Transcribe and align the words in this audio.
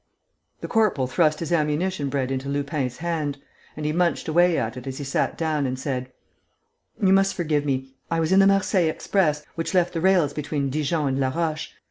The 0.61 0.67
corporal 0.67 1.05
thrust 1.05 1.41
his 1.41 1.51
ammunition 1.51 2.09
bread 2.09 2.31
into 2.31 2.49
Lupin's 2.49 2.97
hand; 2.97 3.37
and 3.77 3.85
he 3.85 3.91
munched 3.91 4.27
away 4.27 4.57
at 4.57 4.75
it 4.75 4.87
as 4.87 4.97
he 4.97 5.03
sat 5.03 5.37
down 5.37 5.67
and 5.67 5.77
said: 5.77 6.11
"You 6.99 7.13
must 7.13 7.35
forgive 7.35 7.65
me. 7.65 7.93
I 8.09 8.19
was 8.19 8.31
in 8.31 8.39
the 8.39 8.47
Marseilles 8.47 8.89
express, 8.89 9.45
which 9.53 9.75
left 9.75 9.93
the 9.93 10.01
rails 10.01 10.33
between 10.33 10.71
Dijon 10.71 11.07
and 11.07 11.19
Laroche. 11.19 11.73